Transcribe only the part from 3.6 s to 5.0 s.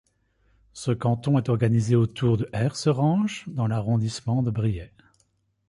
l'arrondissement de Briey.